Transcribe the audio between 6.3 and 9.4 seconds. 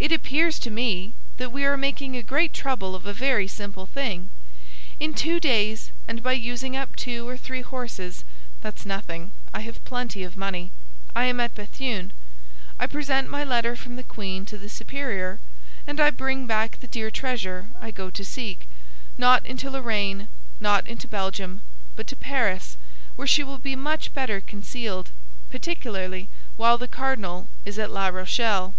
using up two or three horses (that's nothing;